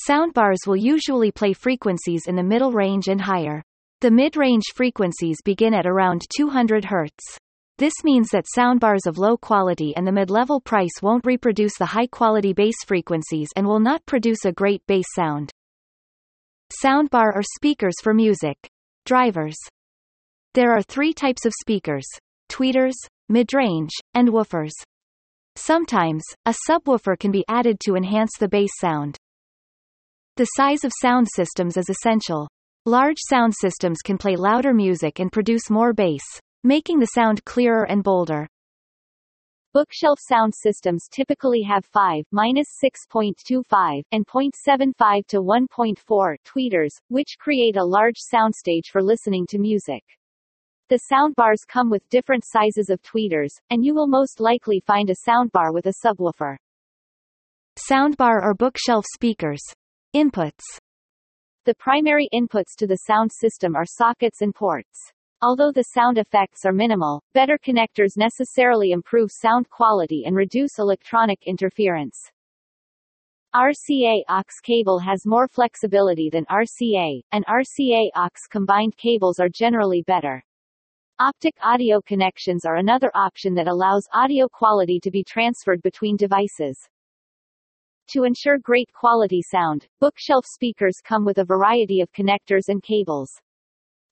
Soundbars 0.08 0.68
will 0.68 0.76
usually 0.76 1.32
play 1.32 1.54
frequencies 1.54 2.28
in 2.28 2.36
the 2.36 2.44
middle 2.44 2.72
range 2.72 3.08
and 3.08 3.22
higher. 3.22 3.64
The 4.02 4.12
mid-range 4.12 4.66
frequencies 4.76 5.38
begin 5.44 5.74
at 5.74 5.88
around 5.88 6.22
200 6.38 6.84
Hz. 6.84 7.38
This 7.78 7.94
means 8.04 8.30
that 8.30 8.46
soundbars 8.56 9.08
of 9.08 9.18
low 9.18 9.38
quality 9.38 9.96
and 9.96 10.06
the 10.06 10.12
mid-level 10.12 10.62
price 10.62 11.02
won't 11.02 11.26
reproduce 11.26 11.78
the 11.78 11.86
high-quality 11.86 12.54
bass 12.54 12.76
frequencies 12.86 13.50
and 13.56 13.66
will 13.66 13.80
not 13.80 14.06
produce 14.06 14.46
a 14.46 14.52
great 14.52 14.86
bass 14.88 15.06
sound. 15.16 15.52
Soundbar 16.84 17.34
or 17.34 17.44
speakers 17.56 17.96
for 18.04 18.14
music. 18.14 18.58
Drivers. 19.06 19.58
There 20.54 20.74
are 20.74 20.82
three 20.82 21.14
types 21.14 21.46
of 21.46 21.54
speakers. 21.62 22.06
Tweeters, 22.50 22.96
mid-range, 23.30 23.92
and 24.14 24.30
woofers. 24.30 24.74
Sometimes, 25.56 26.24
a 26.46 26.56
subwoofer 26.70 27.18
can 27.18 27.32
be 27.32 27.46
added 27.48 27.80
to 27.82 27.96
enhance 27.96 28.32
the 28.40 28.48
bass 28.48 28.72
sound. 28.80 29.18
The 30.36 30.46
size 30.46 30.84
of 30.84 30.92
sound 31.02 31.28
systems 31.34 31.78
is 31.78 31.90
essential. 31.90 32.48
Large 32.86 33.18
sound 33.28 33.54
systems 33.60 33.98
can 34.04 34.18
play 34.18 34.36
louder 34.36 34.74
music 34.74 35.20
and 35.20 35.32
produce 35.32 35.70
more 35.70 35.94
bass, 35.94 36.24
making 36.64 37.00
the 37.00 37.08
sound 37.08 37.44
clearer 37.44 37.84
and 37.90 38.04
bolder. 38.04 38.48
Bookshelf 39.74 40.20
sound 40.22 40.54
systems 40.56 41.08
typically 41.12 41.62
have 41.64 41.86
5, 41.86 42.24
minus 42.32 42.68
6.25, 42.84 44.04
and 44.12 44.26
0.75 44.26 45.28
to 45.28 45.42
1.4 45.42 46.36
tweeters, 46.46 46.92
which 47.10 47.38
create 47.40 47.78
a 47.78 47.84
large 47.84 48.18
soundstage 48.34 48.88
for 48.92 49.04
listening 49.04 49.46
to 49.48 49.60
music. 49.60 50.04
The 50.90 51.02
soundbars 51.12 51.68
come 51.68 51.90
with 51.90 52.08
different 52.08 52.46
sizes 52.48 52.90
of 52.90 53.02
tweeters, 53.02 53.50
and 53.70 53.84
you 53.84 53.94
will 53.94 54.08
most 54.08 54.40
likely 54.40 54.80
find 54.80 55.10
a 55.10 55.30
soundbar 55.30 55.74
with 55.74 55.86
a 55.86 55.94
subwoofer. 56.06 56.56
Soundbar 57.92 58.42
or 58.42 58.54
bookshelf 58.54 59.04
speakers. 59.14 59.60
Inputs 60.16 60.64
The 61.66 61.76
primary 61.76 62.30
inputs 62.34 62.74
to 62.78 62.88
the 62.88 63.00
sound 63.06 63.32
system 63.34 63.76
are 63.76 63.86
sockets 63.86 64.42
and 64.42 64.56
ports. 64.56 65.12
Although 65.42 65.74
the 65.74 65.84
sound 65.94 66.18
effects 66.18 66.64
are 66.66 66.72
minimal, 66.72 67.22
better 67.34 67.58
connectors 67.58 68.16
necessarily 68.16 68.92
improve 68.92 69.30
sound 69.30 69.70
quality 69.70 70.24
and 70.26 70.38
reduce 70.38 70.80
electronic 70.80 71.40
interference. 71.46 72.18
RCA 73.54 74.22
aux 74.30 74.62
cable 74.64 75.00
has 75.00 75.26
more 75.26 75.50
flexibility 75.50 76.30
than 76.30 76.46
RCA, 76.46 77.22
and 77.34 77.46
RCA 77.46 78.10
aux 78.16 78.48
combined 78.50 78.96
cables 78.96 79.38
are 79.38 79.50
generally 79.50 80.02
better. 80.04 80.42
Optic 81.20 81.56
audio 81.64 82.00
connections 82.00 82.64
are 82.64 82.76
another 82.76 83.10
option 83.16 83.56
that 83.56 83.68
allows 83.68 84.08
audio 84.14 84.48
quality 84.48 85.00
to 85.00 85.10
be 85.10 85.24
transferred 85.24 85.82
between 85.82 86.16
devices. 86.16 86.78
To 88.10 88.24
ensure 88.24 88.60
great 88.60 88.94
quality 88.94 89.42
sound, 89.42 89.88
bookshelf 90.00 90.46
speakers 90.46 91.02
come 91.04 91.26
with 91.26 91.40
a 91.40 91.44
variety 91.44 92.02
of 92.02 92.12
connectors 92.12 92.68
and 92.68 92.84
cables. 92.84 93.32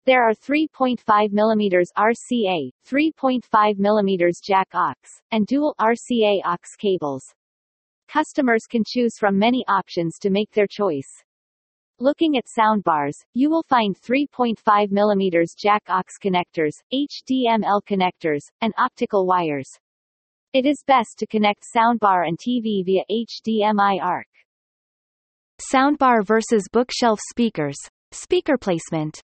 There 0.08 0.24
are 0.24 0.34
3.5 0.34 0.98
mm 1.06 1.86
RCA, 1.96 2.72
3.5 2.88 3.78
mm 3.78 4.42
jack 4.42 4.70
aux, 4.74 5.22
and 5.30 5.46
dual 5.46 5.76
RCA 5.80 6.42
aux 6.44 6.76
cables. 6.80 7.36
Customers 8.08 8.66
can 8.68 8.82
choose 8.84 9.20
from 9.20 9.38
many 9.38 9.64
options 9.68 10.18
to 10.22 10.32
make 10.32 10.50
their 10.54 10.68
choice. 10.68 11.24
Looking 12.02 12.36
at 12.36 12.44
soundbars, 12.46 13.14
you 13.34 13.50
will 13.50 13.64
find 13.70 13.96
3.5 13.98 14.58
mm 14.92 15.46
jack 15.58 15.84
aux 15.88 16.04
connectors, 16.22 16.74
HDMI 16.94 17.80
connectors, 17.90 18.42
and 18.60 18.74
optical 18.78 19.26
wires. 19.26 19.70
It 20.52 20.66
is 20.66 20.84
best 20.86 21.18
to 21.20 21.26
connect 21.26 21.64
soundbar 21.74 22.28
and 22.28 22.38
TV 22.38 22.84
via 22.84 23.04
HDMI 23.10 24.04
ARC. 24.04 24.28
Soundbar 25.74 26.26
versus 26.26 26.68
bookshelf 26.70 27.18
speakers. 27.30 27.78
Speaker 28.12 28.58
placement. 28.58 29.22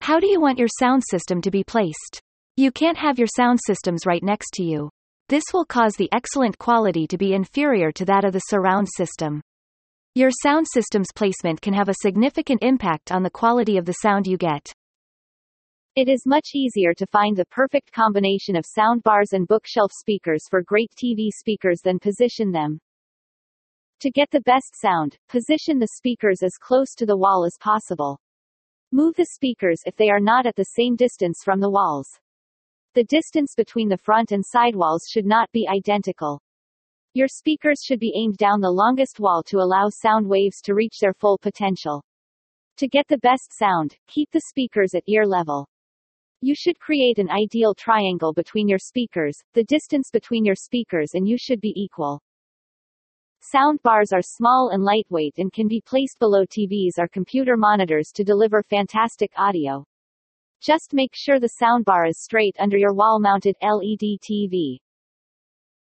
How 0.00 0.18
do 0.18 0.26
you 0.26 0.40
want 0.40 0.58
your 0.58 0.68
sound 0.80 1.02
system 1.10 1.42
to 1.42 1.50
be 1.50 1.62
placed? 1.62 2.22
You 2.56 2.72
can't 2.72 2.96
have 2.96 3.18
your 3.18 3.28
sound 3.36 3.60
systems 3.66 4.06
right 4.06 4.22
next 4.22 4.52
to 4.54 4.64
you. 4.64 4.88
This 5.28 5.44
will 5.52 5.66
cause 5.66 5.92
the 5.98 6.08
excellent 6.10 6.56
quality 6.56 7.06
to 7.08 7.18
be 7.18 7.34
inferior 7.34 7.92
to 7.92 8.06
that 8.06 8.24
of 8.24 8.32
the 8.32 8.40
surround 8.48 8.88
system. 8.96 9.42
Your 10.14 10.28
sound 10.30 10.66
system's 10.70 11.08
placement 11.14 11.62
can 11.62 11.72
have 11.72 11.88
a 11.88 11.94
significant 12.02 12.62
impact 12.62 13.10
on 13.10 13.22
the 13.22 13.30
quality 13.30 13.78
of 13.78 13.86
the 13.86 13.94
sound 13.94 14.26
you 14.26 14.36
get. 14.36 14.66
It 15.96 16.06
is 16.06 16.26
much 16.26 16.48
easier 16.54 16.92
to 16.92 17.06
find 17.06 17.34
the 17.34 17.46
perfect 17.46 17.90
combination 17.92 18.54
of 18.54 18.66
soundbars 18.66 19.32
and 19.32 19.48
bookshelf 19.48 19.90
speakers 19.90 20.42
for 20.50 20.62
great 20.62 20.90
TV 21.02 21.30
speakers 21.30 21.80
than 21.82 21.98
position 21.98 22.52
them. 22.52 22.78
To 24.00 24.10
get 24.10 24.30
the 24.30 24.42
best 24.42 24.78
sound, 24.78 25.16
position 25.30 25.78
the 25.78 25.88
speakers 25.96 26.42
as 26.42 26.58
close 26.60 26.94
to 26.96 27.06
the 27.06 27.16
wall 27.16 27.46
as 27.46 27.56
possible. 27.58 28.20
Move 28.92 29.14
the 29.16 29.28
speakers 29.32 29.80
if 29.86 29.96
they 29.96 30.10
are 30.10 30.20
not 30.20 30.44
at 30.44 30.56
the 30.56 30.72
same 30.76 30.94
distance 30.94 31.40
from 31.42 31.58
the 31.58 31.70
walls. 31.70 32.08
The 32.92 33.04
distance 33.04 33.54
between 33.56 33.88
the 33.88 33.96
front 33.96 34.30
and 34.30 34.44
side 34.44 34.76
walls 34.76 35.06
should 35.10 35.24
not 35.24 35.50
be 35.52 35.66
identical. 35.66 36.42
Your 37.14 37.28
speakers 37.28 37.82
should 37.84 37.98
be 37.98 38.14
aimed 38.16 38.38
down 38.38 38.62
the 38.62 38.70
longest 38.70 39.20
wall 39.20 39.42
to 39.42 39.58
allow 39.58 39.90
sound 39.90 40.26
waves 40.26 40.62
to 40.62 40.74
reach 40.74 40.98
their 40.98 41.12
full 41.12 41.36
potential. 41.36 42.02
To 42.78 42.88
get 42.88 43.06
the 43.06 43.18
best 43.18 43.52
sound, 43.52 43.94
keep 44.06 44.30
the 44.30 44.40
speakers 44.40 44.94
at 44.94 45.02
ear 45.06 45.26
level. 45.26 45.68
You 46.40 46.54
should 46.54 46.80
create 46.80 47.18
an 47.18 47.28
ideal 47.28 47.74
triangle 47.74 48.32
between 48.32 48.66
your 48.66 48.78
speakers, 48.78 49.36
the 49.52 49.64
distance 49.64 50.08
between 50.10 50.42
your 50.42 50.54
speakers 50.54 51.10
and 51.12 51.28
you 51.28 51.36
should 51.36 51.60
be 51.60 51.74
equal. 51.76 52.22
Sound 53.42 53.82
bars 53.82 54.12
are 54.12 54.22
small 54.22 54.70
and 54.72 54.82
lightweight 54.82 55.34
and 55.36 55.52
can 55.52 55.68
be 55.68 55.82
placed 55.84 56.18
below 56.18 56.46
TVs 56.46 56.98
or 56.98 57.08
computer 57.08 57.58
monitors 57.58 58.10
to 58.14 58.24
deliver 58.24 58.62
fantastic 58.62 59.30
audio. 59.36 59.84
Just 60.62 60.94
make 60.94 61.12
sure 61.12 61.38
the 61.38 61.58
soundbar 61.60 62.08
is 62.08 62.22
straight 62.22 62.56
under 62.58 62.78
your 62.78 62.94
wall-mounted 62.94 63.56
LED 63.60 64.18
TV. 64.22 64.78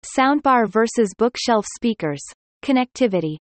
Soundbar 0.02 0.66
versus 0.66 1.12
bookshelf 1.18 1.66
speakers. 1.76 2.22
Connectivity. 2.64 3.36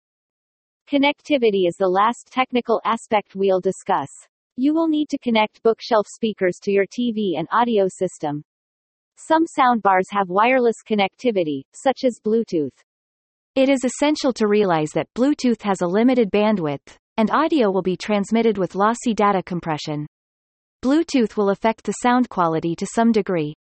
Connectivity 0.91 1.67
is 1.69 1.75
the 1.79 1.87
last 1.87 2.27
technical 2.33 2.81
aspect 2.83 3.33
we'll 3.33 3.61
discuss. 3.61 4.09
You 4.57 4.73
will 4.73 4.89
need 4.89 5.07
to 5.09 5.17
connect 5.19 5.63
bookshelf 5.63 6.05
speakers 6.13 6.57
to 6.63 6.71
your 6.71 6.85
TV 6.85 7.37
and 7.39 7.47
audio 7.53 7.87
system. 7.87 8.43
Some 9.15 9.45
soundbars 9.57 10.11
have 10.11 10.27
wireless 10.27 10.75
connectivity, 10.85 11.61
such 11.73 12.03
as 12.03 12.19
Bluetooth. 12.25 12.75
It 13.55 13.69
is 13.69 13.85
essential 13.85 14.33
to 14.33 14.47
realize 14.47 14.89
that 14.95 15.13
Bluetooth 15.17 15.61
has 15.61 15.79
a 15.79 15.87
limited 15.87 16.29
bandwidth, 16.29 16.97
and 17.15 17.31
audio 17.31 17.71
will 17.71 17.81
be 17.81 17.95
transmitted 17.95 18.57
with 18.57 18.75
lossy 18.75 19.13
data 19.13 19.41
compression. 19.41 20.05
Bluetooth 20.83 21.37
will 21.37 21.51
affect 21.51 21.85
the 21.85 21.93
sound 22.03 22.27
quality 22.27 22.75
to 22.75 22.85
some 22.93 23.13
degree. 23.13 23.53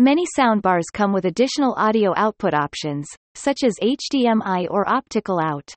Many 0.00 0.24
soundbars 0.34 0.84
come 0.94 1.12
with 1.12 1.26
additional 1.26 1.74
audio 1.76 2.14
output 2.16 2.54
options, 2.54 3.06
such 3.34 3.58
as 3.62 3.74
HDMI 3.82 4.66
or 4.70 4.88
optical 4.88 5.38
out. 5.38 5.74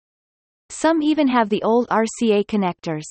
Some 0.70 1.04
even 1.04 1.28
have 1.28 1.50
the 1.50 1.62
old 1.62 1.90
RCA 1.90 2.46
connectors. 2.46 3.04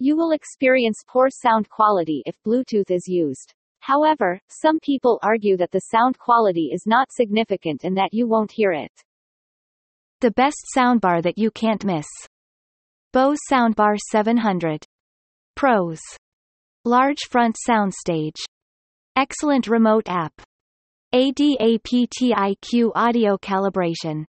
You 0.00 0.16
will 0.16 0.32
experience 0.32 1.04
poor 1.06 1.28
sound 1.30 1.68
quality 1.70 2.24
if 2.26 2.34
Bluetooth 2.44 2.90
is 2.90 3.04
used. 3.06 3.54
However, 3.78 4.40
some 4.48 4.80
people 4.80 5.20
argue 5.22 5.56
that 5.56 5.70
the 5.70 5.82
sound 5.92 6.18
quality 6.18 6.70
is 6.72 6.82
not 6.84 7.12
significant 7.12 7.84
and 7.84 7.96
that 7.96 8.12
you 8.12 8.26
won't 8.26 8.50
hear 8.50 8.72
it. 8.72 8.90
The 10.20 10.32
best 10.32 10.66
soundbar 10.76 11.22
that 11.22 11.38
you 11.38 11.52
can't 11.52 11.84
miss. 11.84 12.08
Bose 13.12 13.38
Soundbar 13.48 13.96
700. 14.10 14.84
Pros. 15.54 16.00
Large 16.84 17.20
front 17.30 17.56
soundstage. 17.68 18.40
Excellent 19.18 19.66
remote 19.66 20.04
app. 20.06 20.32
ADAPTIQ 21.12 22.92
audio 22.94 23.36
calibration. 23.36 24.24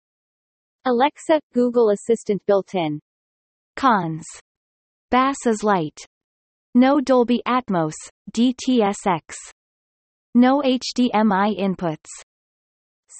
Alexa, 0.83 1.39
Google 1.53 1.91
Assistant 1.91 2.41
built-in. 2.47 2.99
Cons. 3.75 4.25
Bass 5.11 5.35
is 5.45 5.63
light. 5.63 5.99
No 6.73 6.99
Dolby 6.99 7.39
Atmos, 7.47 7.93
DTS:X. 8.31 9.35
No 10.33 10.63
HDMI 10.63 11.55
inputs. 11.59 12.09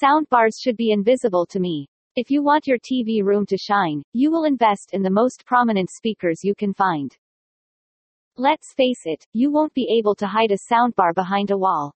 Soundbars 0.02 0.60
should 0.60 0.76
be 0.76 0.90
invisible 0.90 1.46
to 1.46 1.60
me. 1.60 1.86
If 2.16 2.32
you 2.32 2.42
want 2.42 2.66
your 2.66 2.78
TV 2.78 3.22
room 3.22 3.46
to 3.46 3.56
shine, 3.56 4.02
you 4.12 4.32
will 4.32 4.42
invest 4.42 4.90
in 4.92 5.04
the 5.04 5.08
most 5.08 5.44
prominent 5.46 5.88
speakers 5.90 6.40
you 6.42 6.56
can 6.56 6.74
find. 6.74 7.16
Let's 8.42 8.72
face 8.72 9.02
it, 9.04 9.26
you 9.34 9.50
won't 9.52 9.74
be 9.74 9.98
able 9.98 10.14
to 10.14 10.26
hide 10.26 10.50
a 10.50 10.72
soundbar 10.72 11.12
behind 11.14 11.50
a 11.50 11.58
wall. 11.58 11.92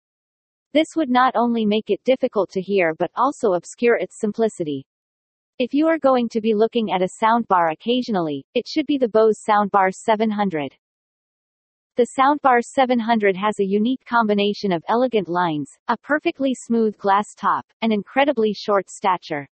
This 0.74 0.88
would 0.94 1.08
not 1.08 1.34
only 1.36 1.64
make 1.64 1.88
it 1.88 2.04
difficult 2.04 2.50
to 2.50 2.60
hear 2.60 2.94
but 2.98 3.10
also 3.16 3.54
obscure 3.54 3.96
its 3.96 4.20
simplicity. 4.20 4.84
If 5.58 5.72
you 5.72 5.86
are 5.86 5.98
going 5.98 6.28
to 6.28 6.42
be 6.42 6.52
looking 6.52 6.92
at 6.92 7.00
a 7.00 7.08
soundbar 7.18 7.72
occasionally, 7.72 8.44
it 8.52 8.68
should 8.68 8.84
be 8.84 8.98
the 8.98 9.08
Bose 9.08 9.42
Soundbar 9.42 9.94
700. 9.94 10.76
The 11.96 12.08
Soundbar 12.14 12.62
700 12.62 13.34
has 13.38 13.58
a 13.58 13.64
unique 13.64 14.04
combination 14.04 14.70
of 14.70 14.84
elegant 14.86 15.30
lines, 15.30 15.70
a 15.88 15.96
perfectly 15.96 16.52
smooth 16.52 16.94
glass 16.98 17.34
top, 17.34 17.64
and 17.80 17.90
incredibly 17.90 18.52
short 18.52 18.90
stature. 18.90 19.48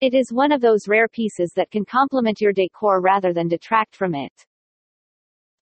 It 0.00 0.14
is 0.14 0.32
one 0.32 0.52
of 0.52 0.60
those 0.60 0.86
rare 0.86 1.08
pieces 1.08 1.50
that 1.56 1.72
can 1.72 1.84
complement 1.84 2.40
your 2.40 2.52
decor 2.52 3.00
rather 3.00 3.32
than 3.32 3.48
detract 3.48 3.96
from 3.96 4.14
it. 4.14 4.46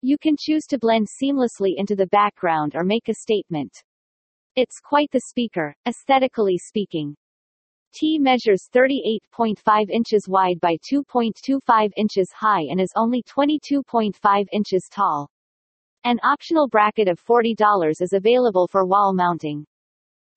You 0.02 0.16
can 0.16 0.34
choose 0.38 0.64
to 0.68 0.78
blend 0.78 1.08
seamlessly 1.08 1.74
into 1.76 1.94
the 1.94 2.06
background 2.06 2.74
or 2.74 2.84
make 2.84 3.10
a 3.10 3.14
statement. 3.14 3.84
It's 4.56 4.80
quite 4.80 5.10
the 5.10 5.20
speaker, 5.20 5.76
aesthetically 5.86 6.56
speaking. 6.56 7.14
T 7.92 8.18
measures 8.18 8.70
38.5 8.74 9.90
inches 9.90 10.26
wide 10.26 10.58
by 10.58 10.78
2.25 10.90 11.90
inches 11.98 12.32
high 12.32 12.62
and 12.62 12.80
is 12.80 12.92
only 12.96 13.22
22.5 13.24 14.46
inches 14.52 14.88
tall. 14.90 15.28
An 16.04 16.18
optional 16.22 16.66
bracket 16.66 17.06
of 17.06 17.22
$40 17.22 18.00
is 18.00 18.14
available 18.14 18.68
for 18.68 18.86
wall 18.86 19.12
mounting. 19.12 19.66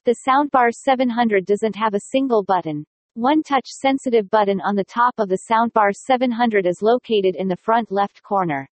The 0.04 0.18
Soundbar 0.28 0.74
700 0.74 1.46
doesn't 1.46 1.78
have 1.78 1.94
a 1.94 2.02
single 2.12 2.44
button. 2.44 2.86
One 3.14 3.42
touch-sensitive 3.42 4.30
button 4.30 4.60
on 4.60 4.76
the 4.76 4.84
top 4.84 5.14
of 5.20 5.30
the 5.30 5.40
Soundbar 5.50 5.94
700 5.96 6.66
is 6.66 6.82
located 6.82 7.38
in 7.38 7.48
the 7.48 7.56
front 7.56 7.94
left 7.94 8.22
corner. 8.24 8.68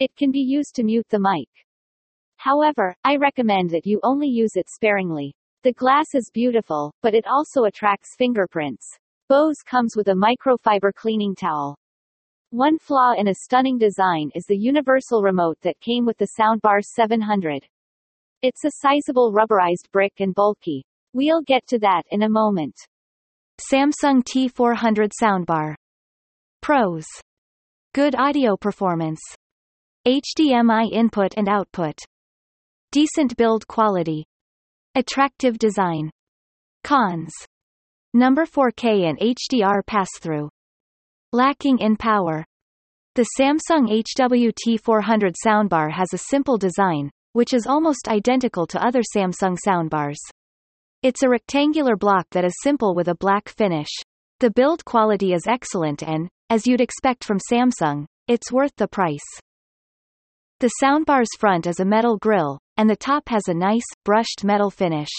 It 0.00 0.14
can 0.14 0.30
be 0.30 0.40
used 0.40 0.76
to 0.76 0.84
mute 0.84 1.06
the 1.10 1.18
mic. 1.18 1.48
However, 2.36 2.94
I 3.02 3.16
recommend 3.16 3.70
that 3.70 3.84
you 3.84 3.98
only 4.04 4.28
use 4.28 4.54
it 4.54 4.68
sparingly. 4.70 5.34
The 5.64 5.72
glass 5.72 6.14
is 6.14 6.30
beautiful, 6.32 6.92
but 7.02 7.14
it 7.14 7.26
also 7.26 7.64
attracts 7.64 8.14
fingerprints. 8.16 8.86
Bose 9.28 9.60
comes 9.66 9.96
with 9.96 10.06
a 10.06 10.12
microfiber 10.12 10.94
cleaning 10.94 11.34
towel. 11.34 11.76
One 12.50 12.78
flaw 12.78 13.14
in 13.18 13.26
a 13.26 13.34
stunning 13.34 13.76
design 13.76 14.30
is 14.36 14.44
the 14.46 14.56
universal 14.56 15.20
remote 15.20 15.58
that 15.62 15.80
came 15.80 16.06
with 16.06 16.16
the 16.16 16.28
Soundbar 16.38 16.80
700. 16.82 17.66
It's 18.40 18.64
a 18.64 18.70
sizable 18.80 19.32
rubberized 19.32 19.90
brick 19.90 20.12
and 20.20 20.32
bulky. 20.32 20.84
We'll 21.12 21.42
get 21.42 21.66
to 21.66 21.78
that 21.80 22.04
in 22.12 22.22
a 22.22 22.28
moment. 22.28 22.76
Samsung 23.72 24.22
T400 24.22 25.10
Soundbar. 25.20 25.74
Pros. 26.62 27.04
Good 27.92 28.14
audio 28.14 28.56
performance. 28.56 29.20
HDMI 30.06 30.90
input 30.92 31.34
and 31.36 31.48
output. 31.48 31.98
Decent 32.92 33.36
build 33.36 33.66
quality. 33.66 34.24
Attractive 34.94 35.58
design. 35.58 36.10
Cons. 36.84 37.32
Number 38.14 38.46
4K 38.46 39.08
and 39.08 39.18
HDR 39.18 39.84
pass-through. 39.86 40.48
Lacking 41.32 41.78
in 41.78 41.96
power. 41.96 42.44
The 43.14 43.26
Samsung 43.38 44.02
HWT400 44.18 45.34
soundbar 45.44 45.92
has 45.92 46.08
a 46.14 46.18
simple 46.18 46.56
design, 46.56 47.10
which 47.32 47.52
is 47.52 47.66
almost 47.66 48.08
identical 48.08 48.66
to 48.68 48.82
other 48.82 49.02
Samsung 49.14 49.56
soundbars. 49.66 50.18
It's 51.02 51.22
a 51.22 51.28
rectangular 51.28 51.96
block 51.96 52.26
that 52.30 52.44
is 52.44 52.54
simple 52.62 52.94
with 52.94 53.08
a 53.08 53.14
black 53.14 53.48
finish. 53.48 53.90
The 54.40 54.50
build 54.50 54.84
quality 54.84 55.32
is 55.32 55.46
excellent 55.46 56.02
and, 56.02 56.28
as 56.48 56.66
you'd 56.66 56.80
expect 56.80 57.24
from 57.24 57.38
Samsung, 57.52 58.06
it's 58.26 58.50
worth 58.50 58.74
the 58.76 58.88
price. 58.88 59.40
The 60.60 60.72
soundbar's 60.82 61.28
front 61.38 61.68
is 61.68 61.78
a 61.78 61.84
metal 61.84 62.18
grille, 62.18 62.58
and 62.76 62.90
the 62.90 62.96
top 62.96 63.28
has 63.28 63.42
a 63.46 63.54
nice, 63.54 63.86
brushed 64.04 64.42
metal 64.42 64.70
finish. 64.70 65.10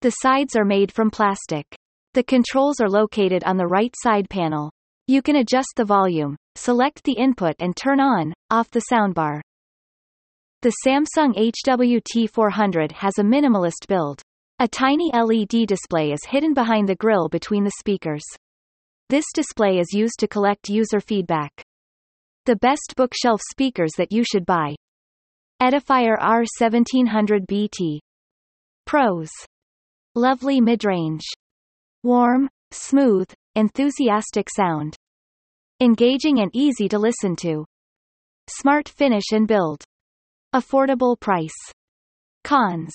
The 0.00 0.08
sides 0.08 0.56
are 0.56 0.64
made 0.64 0.90
from 0.90 1.10
plastic. 1.10 1.66
The 2.14 2.22
controls 2.22 2.80
are 2.80 2.88
located 2.88 3.44
on 3.44 3.58
the 3.58 3.66
right 3.66 3.94
side 4.02 4.30
panel. 4.30 4.70
You 5.06 5.20
can 5.20 5.36
adjust 5.36 5.74
the 5.76 5.84
volume, 5.84 6.34
select 6.54 7.04
the 7.04 7.12
input 7.12 7.56
and 7.58 7.76
turn 7.76 8.00
on, 8.00 8.32
off 8.48 8.70
the 8.70 8.84
soundbar. 8.90 9.42
The 10.62 10.72
Samsung 10.86 11.52
HWT400 11.66 12.92
has 12.92 13.18
a 13.18 13.22
minimalist 13.22 13.86
build. 13.86 14.22
A 14.60 14.66
tiny 14.66 15.10
LED 15.12 15.66
display 15.66 16.10
is 16.10 16.24
hidden 16.26 16.54
behind 16.54 16.88
the 16.88 16.96
grille 16.96 17.28
between 17.28 17.64
the 17.64 17.72
speakers. 17.80 18.24
This 19.10 19.26
display 19.34 19.78
is 19.78 19.92
used 19.92 20.18
to 20.20 20.26
collect 20.26 20.70
user 20.70 21.00
feedback. 21.00 21.66
The 22.46 22.56
best 22.56 22.92
bookshelf 22.94 23.40
speakers 23.50 23.92
that 23.96 24.12
you 24.12 24.22
should 24.22 24.44
buy. 24.44 24.74
Edifier 25.62 26.18
R1700BT. 26.18 28.00
Pros. 28.84 29.30
Lovely 30.14 30.60
midrange. 30.60 31.22
Warm, 32.02 32.50
smooth, 32.70 33.30
enthusiastic 33.54 34.48
sound. 34.54 34.94
Engaging 35.80 36.40
and 36.40 36.50
easy 36.52 36.86
to 36.88 36.98
listen 36.98 37.34
to. 37.36 37.64
Smart 38.50 38.90
finish 38.90 39.32
and 39.32 39.48
build. 39.48 39.82
Affordable 40.54 41.18
price. 41.18 41.50
Cons. 42.44 42.92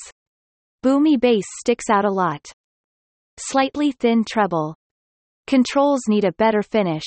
Boomy 0.85 1.19
bass 1.19 1.45
sticks 1.59 1.89
out 1.89 2.05
a 2.05 2.11
lot. 2.11 2.45
Slightly 3.39 3.93
thin 3.93 4.23
treble. 4.29 4.75
Controls 5.47 6.01
need 6.07 6.23
a 6.23 6.33
better 6.33 6.61
finish. 6.61 7.05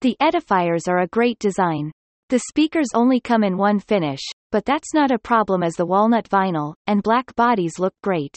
The 0.00 0.16
edifiers 0.22 0.86
are 0.86 0.98
a 0.98 1.08
great 1.08 1.40
design. 1.40 1.90
The 2.28 2.38
speakers 2.50 2.86
only 2.94 3.18
come 3.18 3.42
in 3.42 3.56
one 3.56 3.80
finish, 3.80 4.20
but 4.52 4.64
that's 4.64 4.94
not 4.94 5.10
a 5.10 5.18
problem 5.18 5.64
as 5.64 5.74
the 5.74 5.86
walnut 5.86 6.28
vinyl, 6.28 6.74
and 6.86 7.02
black 7.02 7.34
bodies 7.34 7.80
look 7.80 7.94
great. 8.00 8.36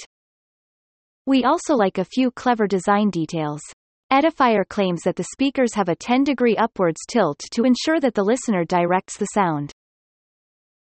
We 1.28 1.44
also 1.44 1.76
like 1.76 2.00
a 2.00 2.06
few 2.06 2.32
clever 2.32 2.66
design 2.66 3.12
details. 3.12 3.62
Edifier 4.12 4.68
claims 4.68 5.04
that 5.04 5.16
the 5.16 5.28
speakers 5.34 5.76
have 5.76 5.88
a 5.88 5.96
10-degree 5.96 6.58
upwards 6.58 7.02
tilt 7.08 7.40
to 7.52 7.64
ensure 7.64 8.00
that 8.00 8.16
the 8.16 8.24
listener 8.24 8.66
directs 8.66 9.18
the 9.18 9.28
sound. 9.28 9.72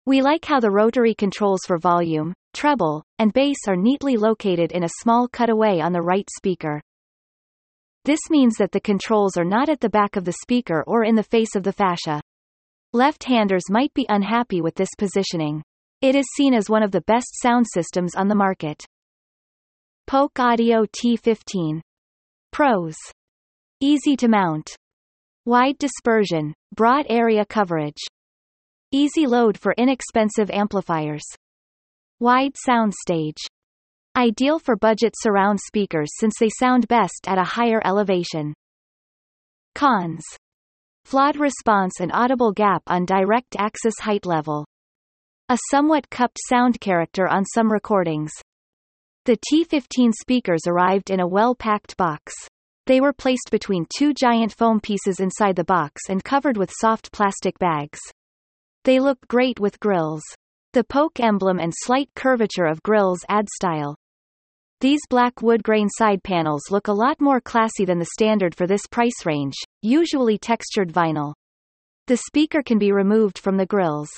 We 0.05 0.21
like 0.21 0.45
how 0.45 0.61
the 0.61 0.71
rotary 0.71 1.15
controls 1.15 1.61
for 1.67 1.79
volume, 1.79 2.35
treble, 2.53 3.03
and 3.19 3.33
bass 3.33 3.57
are 3.67 3.77
neatly 3.77 4.19
located 4.19 4.73
in 4.73 4.85
a 4.85 4.91
small 5.01 5.27
cutaway 5.27 5.81
on 5.81 5.93
the 5.93 6.03
right 6.03 6.29
speaker. 6.37 6.83
This 8.07 8.21
means 8.31 8.55
that 8.59 8.71
the 8.71 8.81
controls 8.81 9.37
are 9.37 9.45
not 9.45 9.69
at 9.69 9.81
the 9.81 9.89
back 9.89 10.15
of 10.15 10.25
the 10.25 10.37
speaker 10.41 10.85
or 10.87 11.03
in 11.03 11.17
the 11.17 11.25
face 11.25 11.57
of 11.57 11.65
the 11.65 11.73
fascia. 11.73 12.21
Left-handers 12.93 13.65
might 13.69 13.93
be 13.95 14.07
unhappy 14.09 14.61
with 14.61 14.77
this 14.77 14.91
positioning. 14.97 15.61
It 16.03 16.15
is 16.15 16.25
seen 16.37 16.55
as 16.55 16.71
one 16.71 16.85
of 16.85 16.93
the 16.93 17.01
best 17.01 17.27
sound 17.43 17.67
systems 17.75 18.15
on 18.15 18.29
the 18.29 18.37
market. 18.37 18.81
Polk 20.07 20.39
Audio 20.39 20.85
T15 20.85 21.81
Pros. 22.53 22.95
Easy 23.81 24.15
to 24.15 24.29
mount. 24.29 24.71
Wide 25.45 25.77
dispersion, 25.79 26.55
broad 26.77 27.07
area 27.09 27.45
coverage. 27.45 28.01
Easy 28.93 29.27
load 29.27 29.59
for 29.59 29.75
inexpensive 29.77 30.49
amplifiers. 30.53 31.25
Wide 32.21 32.55
sound 32.57 32.95
stage. 32.95 33.39
Ideal 34.17 34.59
for 34.59 34.77
budget 34.77 35.13
surround 35.15 35.61
speakers 35.61 36.09
since 36.19 36.33
they 36.41 36.49
sound 36.49 36.89
best 36.89 37.27
at 37.27 37.37
a 37.37 37.45
higher 37.45 37.83
elevation. 37.85 38.55
Cons. 39.75 40.25
Flawed 41.05 41.37
response 41.37 42.01
and 42.01 42.11
audible 42.15 42.51
gap 42.51 42.83
on 42.87 43.05
direct 43.05 43.57
axis 43.59 43.93
height 44.01 44.25
level. 44.25 44.65
A 45.51 45.59
somewhat 45.71 46.09
cupped 46.09 46.39
sound 46.49 46.81
character 46.81 47.29
on 47.29 47.45
some 47.45 47.71
recordings. 47.71 48.33
The 49.27 49.37
T15 49.53 50.15
speakers 50.19 50.63
arrived 50.67 51.11
in 51.11 51.21
a 51.21 51.29
well-packed 51.29 51.99
box. 51.99 52.33
They 52.87 53.03
were 53.03 53.13
placed 53.13 53.51
between 53.51 53.85
two 53.95 54.15
giant 54.15 54.55
foam 54.55 54.81
pieces 54.81 55.21
inside 55.21 55.57
the 55.57 55.65
box 55.65 56.01
and 56.09 56.25
covered 56.25 56.57
with 56.57 56.73
soft 56.81 57.13
plastic 57.13 57.59
bags. 57.59 57.99
They 58.85 58.99
look 58.99 59.19
great 59.29 59.61
with 59.61 59.79
grills. 59.79 60.23
The 60.73 60.85
Polk 60.85 61.21
emblem 61.21 61.59
and 61.59 61.75
slight 61.77 62.09
curvature 62.17 62.65
of 62.65 62.83
grills 62.83 63.19
add 63.29 63.47
style. 63.51 63.95
These 64.83 65.01
black 65.09 65.41
wood 65.41 65.63
grain 65.63 65.89
side 65.89 66.23
panels 66.23 66.71
look 66.71 66.89
a 66.89 66.93
lot 66.93 67.19
more 67.19 67.41
classy 67.41 67.87
than 67.87 67.99
the 67.99 68.11
standard 68.13 68.55
for 68.55 68.67
this 68.67 68.87
price 68.87 69.25
range, 69.25 69.55
usually 69.81 70.37
textured 70.37 70.93
vinyl. 70.93 71.33
The 72.09 72.19
speaker 72.19 72.63
can 72.63 72.79
be 72.79 72.93
removed 72.93 73.39
from 73.39 73.57
the 73.57 73.65
grills. 73.65 74.11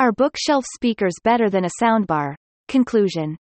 Are 0.00 0.10
bookshelf 0.10 0.64
speakers 0.74 1.14
better 1.22 1.48
than 1.48 1.64
a 1.64 1.70
soundbar? 1.80 2.34
Conclusion. 2.66 3.36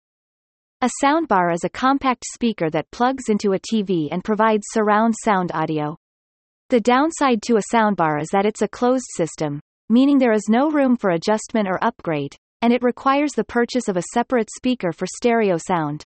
A 0.81 0.89
soundbar 1.03 1.51
is 1.51 1.63
a 1.63 1.69
compact 1.69 2.23
speaker 2.31 2.69
that 2.69 2.91
plugs 2.91 3.23
into 3.27 3.53
a 3.53 3.59
TV 3.59 4.09
and 4.11 4.23
provides 4.23 4.67
surround 4.71 5.15
sound 5.25 5.49
audio. 5.55 5.97
The 6.69 6.79
downside 6.79 7.41
to 7.47 7.57
a 7.57 7.73
soundbar 7.73 8.21
is 8.21 8.29
that 8.33 8.45
it's 8.45 8.61
a 8.61 8.67
closed 8.67 9.07
system, 9.17 9.59
meaning 9.89 10.19
there 10.19 10.31
is 10.33 10.47
no 10.47 10.69
room 10.69 10.95
for 10.95 11.09
adjustment 11.09 11.67
or 11.67 11.83
upgrade, 11.83 12.35
and 12.61 12.71
it 12.71 12.83
requires 12.83 13.31
the 13.31 13.43
purchase 13.43 13.87
of 13.87 13.97
a 13.97 14.03
separate 14.13 14.49
speaker 14.55 14.91
for 14.91 15.07
stereo 15.07 15.57
sound. 15.57 16.05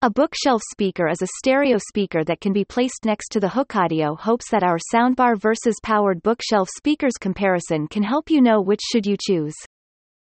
A 0.00 0.08
bookshelf 0.08 0.62
speaker 0.70 1.08
is 1.08 1.22
a 1.22 1.26
stereo 1.38 1.76
speaker 1.76 2.22
that 2.22 2.40
can 2.40 2.52
be 2.52 2.64
placed 2.64 3.04
next 3.04 3.30
to 3.32 3.40
the 3.40 3.48
hook 3.48 3.74
audio 3.74 4.14
hopes 4.14 4.48
that 4.48 4.62
our 4.62 4.78
soundbar 4.94 5.36
versus 5.36 5.74
powered 5.82 6.22
bookshelf 6.22 6.68
speakers 6.76 7.14
comparison 7.20 7.88
can 7.88 8.04
help 8.04 8.30
you 8.30 8.40
know 8.40 8.60
which 8.60 8.80
should 8.92 9.04
you 9.04 9.16
choose. 9.20 9.56